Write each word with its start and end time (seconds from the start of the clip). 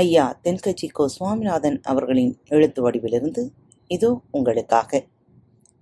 ஐயா 0.00 0.24
தென்கட்சி 0.44 0.86
கோ 0.92 1.04
சுவாமிநாதன் 1.08 1.80
அவர்களின் 1.82 2.32
எழுத்து 2.48 2.80
வடிவிலிருந்து 2.84 3.42
இதோ 3.90 4.10
உங்களுக்காக. 4.30 5.00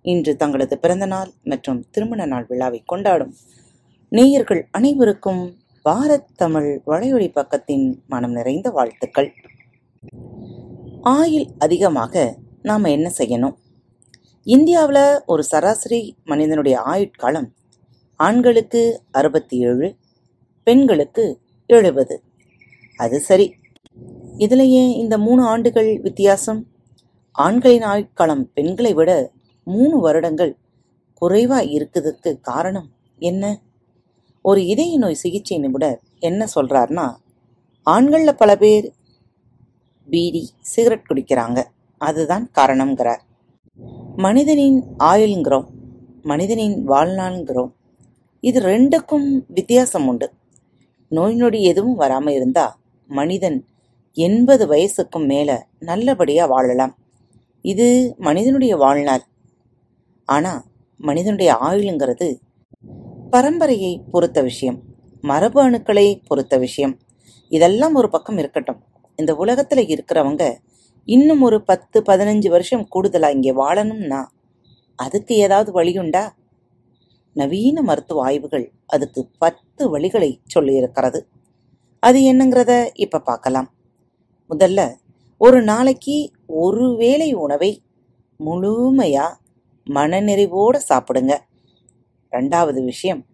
இன்று 0.05 0.37
தங்களது 0.37 0.79
பிறந்த 0.79 1.07
நாள் 1.07 1.31
மற்றும் 1.45 1.81
திருமண 1.91 2.27
நாள் 2.27 2.47
விழாவை 2.49 2.83
கொண்டாடும் 2.87 3.33
நேயர்கள் 4.13 4.63
அனைவருக்கும் 4.71 5.43
பாரத் 5.85 6.31
தமிழ் 6.37 6.69
வளையொலி 6.87 7.29
பக்கத்தின் 7.29 7.87
மனம் 8.07 8.33
நிறைந்த 8.33 8.71
வாழ்த்துக்கள். 8.71 9.31
ஆயில் 11.05 11.49
அதிகமாக 11.59 12.37
நாம் 12.63 12.85
என்ன 12.85 13.09
செய்யணும்? 13.19 13.57
இந்தியாவில் 14.47 15.03
ஒரு 15.27 15.43
சராசரி 15.43 16.01
மனிதனுடைய 16.25 16.77
ஆயுட்காலம் 16.87 17.49
ஆண்களுக்கு 18.21 18.83
அறுபத்தி 19.11 19.57
ஏழு 19.59 19.89
பெண்களுக்கு 20.67 21.25
எழுபது. 21.71 22.17
அது 22.97 23.17
சரி. 23.21 23.47
இதிலேயே 24.39 24.83
இந்த 25.03 25.19
மூணு 25.19 25.43
ஆண்டுகள் 25.43 26.01
வித்தியாசம். 26.01 26.67
ஆண்களின் 27.33 27.83
ஆயுட்காலம் 27.83 28.45
பெண்களை 28.55 28.95
விட 28.95 29.11
மூணு 29.65 29.99
வருடங்கள் 29.99 30.53
குறைவா 31.21 31.59
இருக்குதுக்கு 31.75 32.41
காரணம் 32.41 32.89
என்ன? 33.19 33.45
ஒரு 34.43 34.67
இதய 34.67 34.99
நோய் 34.99 35.15
சிகிச்சை 35.15 35.59
நிபுணர் 35.59 36.01
என்ன 36.19 36.47
சொல்றாருன்னா 36.55 37.07
ஆண்களில் 37.83 38.37
பல 38.37 38.57
பேர் 38.57 38.93
பீடி 40.09 40.43
சிகரெட் 40.61 41.09
குடிக்கிறாங்க. 41.09 41.63
அதுதான் 41.99 42.51
காரணம்ங்கிறார். 42.59 43.23
மனிதனின் 44.17 44.85
ஆயுள்ங்கிறோம் 44.99 45.67
மனிதனின் 46.23 46.89
வாழ்நாள்ங்கிறோம் 46.89 47.73
இது 48.41 48.61
ரெண்டுக்கும் 48.61 49.29
வித்தியாசம் 49.49 50.07
உண்டு. 50.07 50.33
நோய் 51.09 51.35
நொடி 51.35 51.63
எதுவும் 51.63 51.95
வராமல் 51.95 52.35
இருந்தா 52.35 52.67
மனிதன் 53.07 53.59
எண்பது 54.17 54.65
வயசுக்கும் 54.67 55.27
மேல 55.27 55.51
நல்லபடியா 55.79 56.47
வாழலாம். 56.47 56.93
இது 57.65 58.15
மனிதனுடைய 58.19 58.77
வாழ்நாள். 58.77 59.25
ஆனா 60.29 60.53
மனிதனுடைய 61.01 61.51
ஆயுளுங்கிறது 61.63 62.29
பரம்பரையை 63.33 63.93
பொறுத்த 64.11 64.43
விஷயம் 64.43 64.79
மரபு 65.21 65.59
அணுக்களை 65.69 66.07
பொறுத்த 66.27 66.55
விஷயம். 66.59 66.95
இதெல்லாம் 67.49 67.95
ஒரு 67.95 68.09
பக்கம் 68.11 68.39
இருக்கட்டும். 68.39 68.81
இந்த 69.17 69.33
உலகத்துல 69.35 69.81
இருக்கிறவங்க 69.95 70.45
இன்னும் 71.05 71.43
ஒரு 71.43 71.59
பத்து 71.63 72.03
பதினஞ்சு 72.03 72.49
வருஷம் 72.49 72.89
கூடுதலா 72.95 73.31
இங்கே 73.31 73.53
வாழணும்னா 73.55 74.23
அதுக்கு 74.99 75.35
ஏதாவது 75.37 75.71
வழியுண்டா 75.81 76.25
நவீன 77.33 77.83
மருத்துவ 77.83 78.23
ஆய்வுகள் 78.25 78.73
அதுக்கு 78.87 79.29
பத்து 79.39 79.99
வழிகளை 79.99 80.31
சொல்லியிருக்கிறது. 80.55 81.21
அது 82.03 82.19
என்னங்கிறத 82.33 82.73
இப்ப 82.95 83.21
பார்க்கலாம். 83.21 83.69
முதல்ல 84.51 84.95
ஒரு 85.39 85.63
நாளைக்கு 85.63 86.31
ஒரு 86.47 86.97
வேளை 86.97 87.35
உணவை 87.35 87.83
முழுமையா 88.45 89.27
மனநிறைவோட 89.87 90.81
சாப்பிடுங்க. 90.89 91.39
ரெண்டாவது 92.31 92.85
விஷயம் 92.85 93.25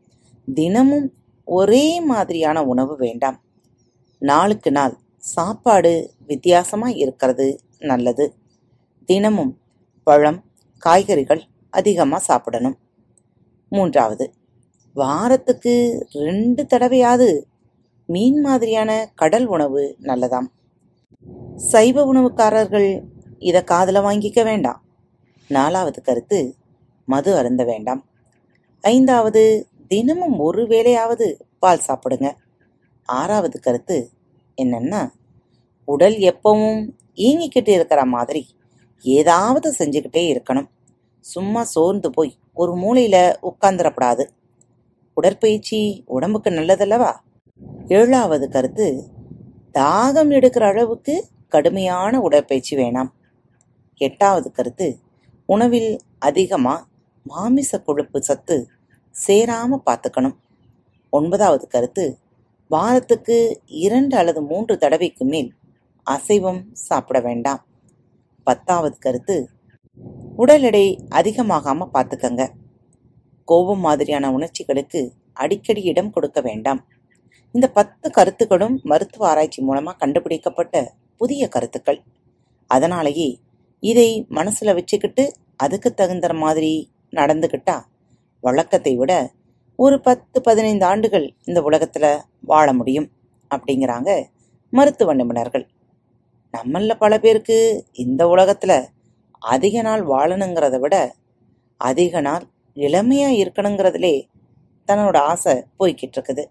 தினமும் 0.55 1.13
ஒரே 1.45 2.01
மாதிரியான 2.01 2.65
உணவு 2.65 2.97
வேண்டாம். 2.97 3.41
நாளுக்கு 4.19 4.71
நாள் 4.71 4.99
சாப்பாடு 5.17 6.15
வித்தியாசமாக 6.27 6.93
இருக்கிறது 6.93 7.61
நல்லது. 7.79 8.35
தினமும் 9.05 9.59
பழம் 10.03 10.45
காய்கறிகள் 10.79 11.43
அதிகமாக 11.71 12.23
சாப்பிடணும். 12.23 12.79
மூன்றாவது 13.69 14.35
வாரத்துக்கு 14.95 16.07
ரெண்டு 16.13 16.63
தடவையாவது 16.63 17.43
மீன் 18.07 18.41
மாதிரியான 18.41 19.13
கடல் 19.15 19.47
உணவு 19.47 19.97
நல்லதாம். 20.01 20.49
சைவ 21.57 22.13
உணவுக்காரர்கள் 22.13 23.03
இதை 23.39 23.65
காதில் 23.65 23.95
வாங்கிக்க 23.95 24.45
வேண்டாம். 24.45 24.83
நாலாவது 25.49 26.03
கருத்து 26.03 26.55
மது 27.07 27.37
அருந்த 27.37 27.65
வேண்டாம். 27.65 28.05
ஐந்தாவது 28.81 29.69
தினமும் 29.89 30.39
ஒரு 30.39 30.67
வேளையாவது 30.67 31.41
பால் 31.59 31.81
சாப்பிடுங்க. 31.89 32.33
ஆறாவது 33.05 33.61
கருத்து 33.61 34.11
என்னன்னா 34.63 35.11
உடல் 35.85 36.15
எப்பவும் 36.15 36.91
இயங்கிக்கிட்டு 37.15 37.69
இருக்கிற 37.69 38.05
மாதிரி 38.05 38.47
ஏதாவது 39.03 39.75
செஞ்சுக்கிட்டே 39.79 40.43
இருக்கணும். 40.43 40.69
சும்மா 41.21 41.65
சோர்ந்து 41.65 42.11
போய் 42.11 42.37
ஒரு 42.55 42.75
மூலையில 42.75 43.35
உட்கார்ந்துடப்படாது. 43.43 44.29
உடற்பயிற்சி 45.15 46.03
உடம்புக்கு 46.07 46.51
நல்லதல்லவா? 46.51 47.13
ஏழாவது 47.89 48.49
கருத்து 48.49 49.05
தாகம் 49.75 50.31
எடுக்கிற 50.31 50.61
அளவுக்கு 50.61 51.27
கடுமையான 51.55 52.21
உடற்பயிற்சி 52.27 52.75
வேணாம். 52.81 53.11
எட்டாவது 54.01 54.49
கருத்து 54.59 54.89
உணவில் 55.49 55.91
அதிகமா 56.29 56.75
மாமிச 57.27 57.71
கொழுப்பு 57.79 58.19
சத்து 58.29 58.57
சேராம 59.15 59.79
பார்த்துக்கணும். 59.89 60.37
ஒன்பதாவது 61.13 61.65
கருத்து 61.75 62.05
வாரத்துக்கு 62.71 63.37
இரண்டு 63.85 64.15
அல்லது 64.21 64.41
மூன்று 64.51 64.75
தடவைக்கு 64.83 65.25
மேல் 65.33 65.51
அசைவம் 66.07 66.63
சாப்பிட 66.87 67.19
வேண்டாம். 67.21 67.61
பத்தாவது 68.47 68.97
கருத்து 68.99 69.37
உடல் 70.43 70.65
எடை 70.69 70.87
அதிகமாகாம 71.19 71.89
பார்த்துக்கங்க. 71.97 72.43
கோபம் 73.49 73.83
மாதிரியான 73.87 74.27
உணர்ச்சிகளுக்கு 74.37 75.01
அடிக்கடி 75.43 75.83
இடம் 75.91 76.11
கொடுக்க 76.11 76.39
வேண்டாம். 76.41 76.81
இந்த 77.55 77.67
பத்து 77.79 78.07
கருத்துக்களும் 78.11 78.77
மருத்துவ 78.91 79.27
ஆராய்ச்சி 79.31 79.61
மூலமாக 79.69 80.01
கண்டுபிடிக்கப்பட்ட 80.03 80.77
புதிய 81.23 81.49
கருத்துக்கள். 81.55 82.01
அதனாலேயே 82.71 83.29
இதை 83.83 84.09
மனசுல 84.31 84.75
வச்சுக்கிட்டு 84.75 85.25
அதுக்கு 85.57 85.89
தகுந்த 85.95 86.29
மாதிரி 86.43 86.73
நடந்துகிட்டா 87.17 87.77
வழக்கத்தை 88.45 88.93
விட 89.01 89.13
ஒரு 89.79 89.97
பத்து 90.07 90.39
பதினைந்து 90.41 90.85
ஆண்டுகள் 90.87 91.27
இந்த 91.45 91.61
உலகத்துல 91.61 92.07
வாழ 92.51 92.67
முடியும் 92.73 93.09
அப்படிங்கிறாங்க 93.55 94.11
மருத்துவ 94.73 95.15
நிபுணர்கள். 95.15 95.65
நம்மள 96.55 96.95
பல 96.95 97.13
பேருக்கு 97.19 97.59
இந்த 98.05 98.23
உலகத்துல 98.35 98.73
அதிக 99.55 99.83
நாள் 99.83 100.03
வாழணுங்கிறத 100.07 100.77
விட 100.79 100.97
அதிக 101.81 102.21
நாள் 102.21 102.45
இளமையா 102.87 103.31
இருக்கணுங்கிறதுலே 103.43 104.15
தன்னோட 104.89 105.17
ஆசை 105.31 105.55
போய்கிட்டு 105.79 106.17
இருக்குது. 106.19 106.45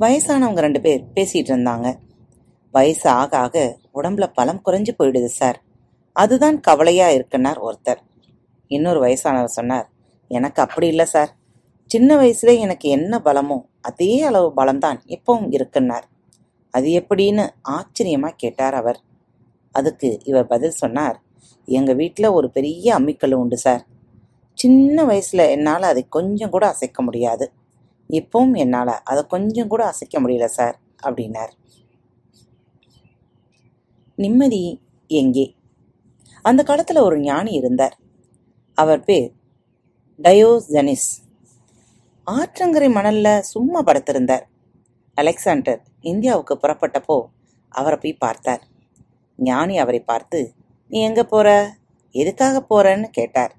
வயசானவங்க 0.00 0.64
ரெண்டு 0.66 0.80
பேர் 0.80 1.02
பேசிட்டு 1.14 1.50
இருந்தாங்க. 1.52 1.88
வயசு 2.74 3.10
ஆக 3.10 3.38
ஆக 3.38 3.78
உடம்புல 3.94 4.26
பலம் 4.34 4.62
குறைஞ்சு 4.64 4.92
போயிடுது 4.98 5.24
சார். 5.24 5.58
அதுதான் 6.12 6.60
கவலையா 6.60 7.08
இருக்குன்னார் 7.08 7.58
ஒருத்தர். 7.58 8.00
இன்னொரு 8.68 9.00
வயசானவர் 9.04 9.56
சொன்னார் 9.58 9.88
எனக்கு 10.28 10.62
அப்படி 10.62 10.86
இல்லை 10.86 11.04
சார். 11.04 11.30
சின்ன 11.86 12.16
வயசுல 12.16 12.58
எனக்கு 12.58 12.88
என்ன 12.88 13.20
பலமோ 13.24 13.58
அதே 13.80 14.22
அளவு 14.22 14.52
பலம்தான் 14.56 14.98
இப்பவும் 15.06 15.48
இருக்குன்னார். 15.50 16.06
அது 16.70 16.88
எப்படின்னு 17.00 17.48
ஆச்சரியமா 17.68 18.30
கேட்டார் 18.36 18.74
அவர். 18.74 19.00
அதுக்கு 19.74 20.20
இவர் 20.24 20.46
பதில் 20.46 20.70
சொன்னார் 20.70 21.22
எங்க 21.68 21.92
வீட்டில் 21.92 22.26
ஒரு 22.26 22.50
பெரிய 22.50 22.98
அம்மிக்கல் 22.98 23.32
உண்டு 23.32 23.58
சார். 23.58 23.86
சின்ன 24.54 25.04
வயசுல 25.04 25.50
என்னால் 25.50 25.82
அதை 25.82 26.06
கொஞ்சம் 26.08 26.50
கூட 26.50 26.66
அசைக்க 26.66 27.02
முடியாது. 27.02 27.52
இப்பவும் 28.10 28.56
என்னால் 28.56 29.00
அதை 29.04 29.26
கொஞ்சம் 29.26 29.68
கூட 29.68 29.86
அசைக்க 29.86 30.20
முடியல 30.20 30.44
சார் 30.44 30.76
அப்படின்னார். 31.06 31.52
நிம்மதி 34.24 34.62
எங்கே? 35.10 35.46
அந்த 36.44 36.60
காலத்தில் 36.62 37.06
ஒரு 37.06 37.16
ஞானி 37.20 37.52
இருந்தார். 37.52 37.96
அவர் 38.78 39.02
பேர் 39.04 39.28
டயோஜனிஸ் 40.20 41.10
ஆற்றங்கரை 42.26 42.88
மணலில் 42.92 43.46
சும்மா 43.52 43.80
படுத்திருந்தார். 43.84 44.44
அலெக்சாண்டர் 45.16 45.80
இந்தியாவுக்கு 46.02 46.54
புறப்பட்டப்போ 46.62 47.16
அவரை 47.72 47.98
போய் 47.98 48.22
பார்த்தார். 48.24 48.62
ஞானி 49.38 49.74
அவரை 49.78 50.00
பார்த்து 50.00 50.40
நீ 50.90 50.98
எங்கே 51.00 51.24
போற? 51.24 51.48
எதுக்காக 52.14 52.56
போகிறன்னு 52.70 53.08
கேட்டார். 53.10 53.52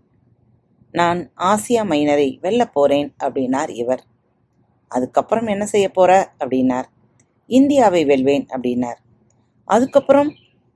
நான் 0.91 1.19
ஆசியா 1.49 1.83
மைனரை 1.91 2.27
வெல்ல 2.39 2.63
போறேன் 2.67 3.09
அப்படின்னார் 3.23 3.71
இவர். 3.83 4.03
அதுக்கப்புறம் 4.91 5.47
என்ன 5.47 5.65
செய்ய 5.65 5.87
போற? 5.91 6.11
அப்படின்னார். 6.39 6.87
இந்தியாவை 7.49 8.01
வெல்வேன் 8.05 8.45
அப்படின்னார். 8.53 8.99
அதுக்கப்புறம் 9.67 10.29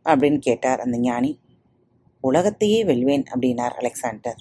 அப்படின்னு 0.07 0.37
கேட்டார் 0.37 0.79
அந்த 0.79 0.97
ஞானி. 0.97 1.39
உலகத்தையே 2.21 2.83
வெல்வேன் 2.83 3.23
அப்படின்னார் 3.35 3.73
அலெக்சாண்டர். 3.73 4.35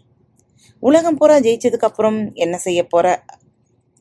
உலகம் 0.80 1.16
பூரா 1.16 1.36
ஜெயிச்சதுக்கு 1.36 1.88
அப்புறம் 1.90 2.34
என்ன 2.34 2.58
செய்ய 2.58 2.86
போற? 2.86 3.24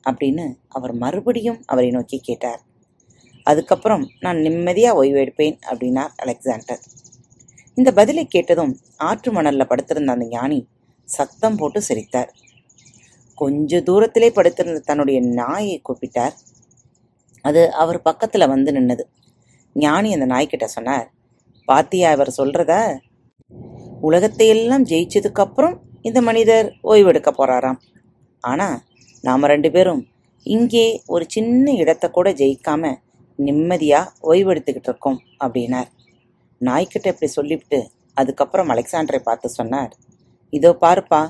அப்படின்னு 0.10 0.56
அவர் 0.68 0.94
மறுபடியும் 0.94 1.64
அவரை 1.66 1.90
நோக்கி 1.90 2.20
கேட்டார். 2.20 2.62
அதுக்கப்புறம் 3.44 4.10
நான் 4.20 4.38
நிம்மதியா 4.38 4.92
ஓய்வெடுப்பேன் 4.92 5.58
அப்படின்னார் 5.72 6.10
அலெக்சாண்டர். 6.16 6.80
இந்த 7.76 7.94
பதிலை 7.94 8.26
கேட்டதும் 8.26 8.80
ஆற்று 8.98 9.34
மணல்ல 9.34 9.66
படுத்திருந்த 9.66 10.12
அந்த 10.12 10.26
ஞானி 10.26 10.68
சத்தம் 11.04 11.56
போட்டு 11.56 11.82
சிரித்தார். 11.82 12.34
கொஞ்ச 13.36 13.82
தூரத்திலே 13.82 14.30
படுத்திருந்த 14.30 14.80
தன்னுடைய 14.80 15.22
நாயை 15.22 15.82
கூப்பிட்டார். 15.90 16.34
அது 17.42 17.74
அவர் 17.74 18.02
பக்கத்துல 18.06 18.48
வந்து 18.48 18.72
நின்னது. 18.72 19.02
ஞானி 19.74 20.14
அந்த 20.14 20.26
நாய்கிட்ட 20.26 20.66
சொன்னார் 20.66 21.14
பாத்தியா 21.68 22.10
இவர் 22.12 22.38
சொல்றத? 22.38 22.74
உலகத்தை 24.02 24.48
எல்லாம் 24.48 24.86
ஜெயிச்சதுக்கு 24.86 25.42
அப்புறம் 25.46 25.76
இந்த 26.02 26.20
மனிதர் 26.22 26.68
ஓய்வெடுக்க 26.84 27.30
போறாராம். 27.38 27.80
ஆனா 28.44 28.68
நாம 29.24 29.48
ரெண்டு 29.48 29.70
பேரும் 29.72 30.02
இங்கே 30.46 30.86
ஒரு 31.06 31.26
சின்ன 31.28 31.74
இடத்தை 31.82 32.08
கூட 32.10 32.30
ஜெயிக்காம 32.32 32.92
நிம்மதியா 33.40 34.02
ஓய்வெடுத்துக்கிட்டு 34.22 34.90
இருக்கோம் 34.92 35.20
அப்படின்னார். 35.44 35.90
நாய்க்கிட்ட 36.62 37.08
இப்படி 37.14 37.30
சொல்லிவிட்டு 37.32 37.80
அதுக்கப்புறம் 38.14 38.70
அலெக்சாண்டரை 38.74 39.22
பார்த்து 39.24 39.50
சொன்னார் 39.50 39.94
இதோ 40.54 40.72
பாருப்பா 40.84 41.22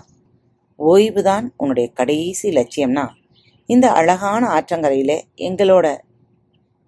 ஓய்வுதான் 0.80 1.46
உன்னுடைய 1.58 1.88
கடைசி 1.94 2.50
லட்சியம்னா 2.50 3.06
இந்த 3.70 3.86
அழகான 3.92 4.44
ஆற்றங்கரையில 4.48 5.14
எங்களோட 5.48 5.88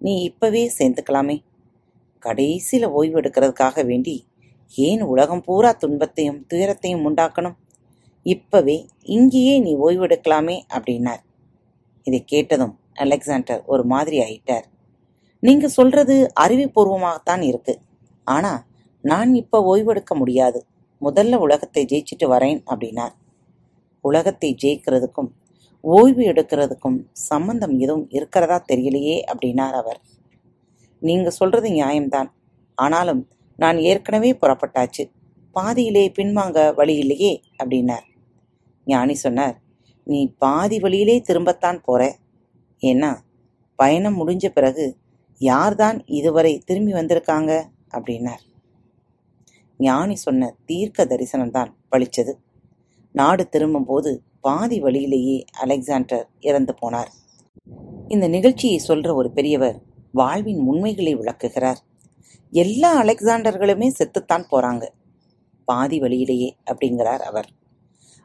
நீ 0.00 0.12
இப்பவே 0.22 0.62
சேர்ந்துக்கலாமே. 0.78 1.36
கடைசியில 2.26 2.86
ஓய்வு 2.90 3.20
எடுக்கிறதுக்காக 3.20 3.84
வேண்டி 3.84 4.26
ஏன் 4.74 5.02
உலகம் 5.02 5.44
பூரா 5.44 5.72
துன்பத்தையும் 5.72 6.46
துயரத்தையும் 6.46 7.04
உண்டாக்கணும்? 7.08 7.56
இப்பவே 8.22 8.86
இங்கேயே 9.02 9.60
நீ 9.60 9.76
ஓய்வெடுக்கலாமே 9.76 10.56
அப்படின்னார். 10.74 11.22
இதை 12.02 12.24
கேட்டதும் 12.24 12.74
அலெக்சாண்டர் 12.94 13.62
ஒரு 13.64 13.84
மாதிரி 13.84 14.18
ஆயிட்டார். 14.18 14.66
நீங்க 15.40 15.68
சொல்றது 15.68 16.30
அறிவுபூர்வமாகத்தான் 16.40 17.42
இருக்கு. 17.42 17.78
ஆனா 18.24 18.66
நான் 19.04 19.34
இப்ப 19.34 19.76
ஓய்வெடுக்க 19.76 20.14
முடியாது. 20.14 20.66
முதல்ல 21.00 21.34
உலகத்தை 21.34 21.84
ஜெயிச்சிட்டு 21.84 22.26
வரேன் 22.26 22.60
அப்படின்னார். 22.66 23.14
உலகத்தை 24.00 24.56
ஜெயிக்கிறதுக்கும் 24.62 25.30
ஓய்வு 25.80 26.22
எடுக்கிறதுக்கும் 26.22 26.98
சம்பந்தம் 27.12 27.78
எதுவும் 27.78 28.06
இருக்கிறதா 28.10 28.64
தெரியலையே 28.72 29.16
அப்படின்னார் 29.32 29.72
அவர். 29.72 30.00
நீங்க 31.00 31.30
சொல்றது 31.30 31.68
நியாயம்தான். 31.68 32.28
ஆனாலும் 32.74 33.28
நான் 33.56 33.78
ஏற்கனவே 33.78 34.32
புறப்பட்டாச்சு. 34.32 35.10
பாதியிலே 35.54 36.12
பின்வாங்க 36.18 36.74
வழி 36.74 36.96
இல்லையே 36.96 37.42
அப்படின்னார். 37.64 38.06
ஞானி 38.84 39.14
சொன்னார் 39.14 39.60
நீ 40.04 40.34
பாதி 40.38 40.78
வழியிலே 40.78 41.22
திரும்பத்தான் 41.28 41.82
போற. 41.82 42.16
ஏன்னா 42.80 43.16
பயணம் 43.76 44.28
முடிஞ்ச 44.28 44.48
பிறகு 44.48 44.96
யார்தான் 45.40 46.02
இதுவரை 46.06 46.58
திரும்பி 46.58 46.92
வந்திருக்காங்க? 46.92 47.64
அப்படின்னார். 47.90 48.44
ஞானி 49.78 50.16
சொன்ன 50.16 50.56
தீர்க்க 50.64 51.04
தரிசனம்தான் 51.04 51.72
பழிச்சது. 51.92 52.32
நாடு 53.12 53.48
திரும்பும்போது 53.48 54.22
பாதி 54.40 54.80
வழியிலேயே 54.80 55.44
அலெக்சாண்டர் 55.60 56.28
இறந்து 56.40 56.74
போனார். 56.82 57.08
இந்த 58.08 58.28
நிகழ்ச்சியை 58.28 58.80
சொல்ற 58.88 59.14
ஒரு 59.14 59.30
பெரியவர் 59.30 59.82
வாழ்வின் 60.12 60.58
உண்மைகளை 60.58 61.16
விளக்குகிறார். 61.16 61.78
எல்லா 62.50 63.02
அலெக்சாண்டர்களுமே 63.02 63.92
செத்துத்தான் 63.98 64.44
போறாங்க. 64.50 64.88
பாதி 65.64 65.98
வழியிலேயே 65.98 66.56
அப்படிங்கிறார் 66.70 67.18
அவர். 67.18 67.48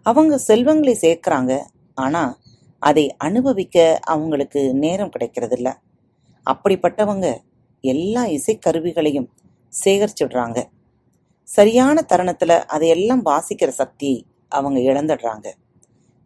அவங்க 0.02 0.38
செல்வங்களை 0.38 0.98
சேர்க்கிறாங்க. 1.02 1.64
ஆனா 1.96 2.40
அதை 2.80 3.16
அனுபவிக்க 3.18 4.00
அவங்களுக்கு 4.04 4.74
நேரம் 4.74 5.12
கிடைக்கிறதில்ல. 5.20 5.74
அப்படிப்பட்டவங்க 6.46 7.38
எல்லா 7.82 8.26
இசைக்கருவிகளையும் 8.26 9.28
சேகரிச்சுடுறாங்க. 9.86 10.64
சரியான 11.44 12.06
தருணத்துல 12.10 12.50
அதையெல்லாம் 12.50 13.26
வாசிக்கிற 13.26 13.68
சக்தி 13.68 14.26
அவங்க 14.50 14.80
இழந்துடுறாங்க. 14.80 15.52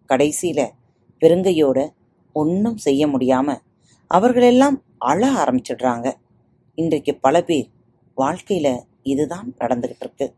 கடைசியில 0.07 0.69
பெருங்கையோட 1.19 1.89
ஒன்றும் 2.33 2.77
செய்ய 2.77 3.07
முடியாம 3.07 3.57
அவர்களெல்லாம் 4.07 4.83
அழ 4.97 5.31
ஆரம்பிச்சிடுறாங்க. 5.31 6.13
இன்றைக்கு 6.75 7.15
பல 7.15 7.41
பேர் 7.41 7.69
வாழ்க்கையில 8.17 8.83
இதுதான் 9.03 9.53
நடந்துகிட்டு 9.59 9.95
இருக்கு. 9.99 10.35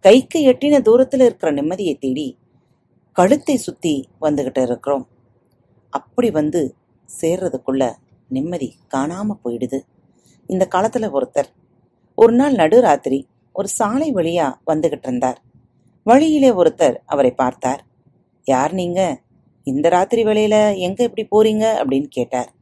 கைக்கு 0.00 0.52
எட்டின 0.52 0.80
தூரத்துல 0.88 1.24
இருக்கிற 1.24 1.52
நிம்மதியை 1.52 1.98
தேடி 1.98 2.38
கழுத்தை 3.12 3.56
சுத்தி 3.56 4.08
வந்துகிட்டு 4.20 4.62
இருக்கிறோம். 4.62 5.08
அப்படி 5.90 6.30
வந்து 6.30 6.74
சேர்றதுக்குள்ள 7.20 7.94
நிம்மதி 8.28 8.76
காணாம 8.94 9.38
போயிடுது. 9.44 9.80
இந்த 10.46 10.68
காலத்துல 10.70 11.10
ஒருத்தர் 11.14 11.46
ஒரு 12.14 12.32
நாள் 12.32 12.54
நடுராத்திரி 12.54 13.24
ஒரு 13.52 13.68
சாலை 13.68 14.12
வழியா 14.12 14.54
வந்துகிட்டு 14.66 15.02
இருந்தார். 15.02 15.42
வழியிலே 16.04 16.50
ஒருத்தர் 16.50 16.96
அவரை 17.06 17.30
பார்த்தார். 17.30 17.86
யார் 18.44 18.72
நீங்க? 18.72 19.20
இந்த 19.64 19.88
ராத்திரி 19.88 20.24
வேளையில 20.24 20.76
எங்க 20.76 21.10
இப்படி 21.10 21.26
போறீங்க? 21.26 21.58
அப்படின்னு 21.58 22.06
கேட்டார். 22.08 22.52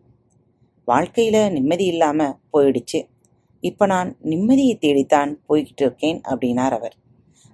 வாழ்க்கையில 0.88 1.50
நிம்மதி 1.50 1.84
இல்லாம 1.84 2.38
போயிடுச்சு. 2.52 3.00
இப்ப 3.60 3.86
நான் 3.86 4.16
நிம்மதியை 4.24 4.78
தேடித்தான் 4.78 5.30
போய்கிட்டு 5.48 5.82
இருக்கேன் 5.82 6.20
அப்படின்னார் 6.30 6.70
அவர். 6.70 6.96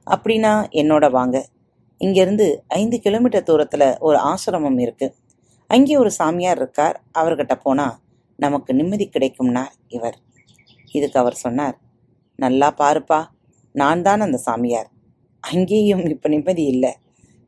அப்படின்னா 0.06 0.52
என்னோட 0.70 1.10
வாங்க. 1.10 1.46
இங்கிருந்து 2.00 2.64
ஐந்து 2.69 3.00
கிலோமீட்டர் 3.00 3.46
தூரத்துல 3.46 3.98
ஒரு 3.98 4.19
ஆசிரமம் 4.22 4.81
இருக்கு. 4.81 5.14
அங்கே 5.70 5.96
ஒரு 5.96 6.10
சாமியார் 6.10 6.56
இருக்கார். 6.56 7.02
அவர்கிட்ட 7.19 7.54
போனா 7.62 8.00
நமக்கு 8.36 8.75
நிம்மதி 8.75 9.10
கிடைக்கும்னார் 9.12 9.75
இவர். 9.88 10.19
இதுக்கு 10.92 11.19
அவர் 11.19 11.34
சொன்னார் 11.34 11.76
நல்லா 12.38 12.75
பாருப்பா 12.78 13.20
நான் 13.72 14.02
தான் 14.02 14.20
அந்த 14.20 14.37
சாமியார். 14.37 14.88
அங்கேயும் 15.40 16.04
இப்ப 16.04 16.28
நிம்மதி 16.28 16.64
இல்லை. 16.64 16.92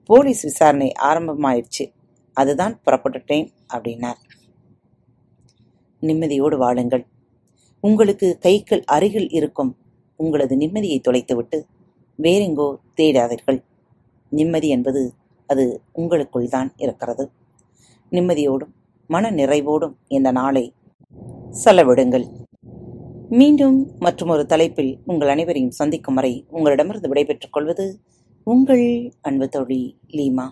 போலீஸ் 0.04 0.42
விசாரணை 0.42 0.92
ஆரம்பமாயிடுச்சு. 1.00 1.84
அதுதான் 2.32 2.80
புறப்பட்டுட்டேன் 2.84 3.46
அப்படின்னார். 3.74 4.20
நிம்மதியோடு 6.08 6.56
வாழுங்கள். 6.56 7.04
உங்களுக்கு 7.84 8.28
கைகள் 8.46 8.82
அருகில் 8.94 9.30
இருக்கும். 9.38 9.72
உங்களது 10.20 10.54
நிம்மதியை 10.56 10.98
தொலைத்துவிட்டு 11.08 11.58
வேறெங்கோ 12.18 12.68
தேடாதீர்கள். 13.00 13.60
நிம்மதி 14.32 14.68
என்பது 14.76 15.02
அது 15.50 15.64
உங்களுக்குள் 15.92 16.52
தான் 16.54 16.70
இருக்கிறது. 16.84 17.24
நிம்மதியோடும் 18.12 18.72
மன 19.10 19.30
நிறைவோடும் 19.30 19.94
இந்த 20.16 20.30
நாளை 20.30 20.64
செலவிடுங்கள். 21.64 22.26
மீண்டும் 23.38 23.78
மற்றொரு 23.98 24.42
தலைப்பில் 24.52 24.92
உங்கள் 25.06 25.32
அனைவரையும் 25.34 25.76
சந்திக்கும் 25.80 26.18
வரை 26.20 26.32
உங்களிடமிருந்து 26.56 27.10
விடைபெற்றுக் 27.12 27.54
கொள்வது 27.56 27.86
உங்கள் 28.46 28.86
அன்பு 29.28 29.48
தோழி 29.48 29.80
லீமா. 30.18 30.46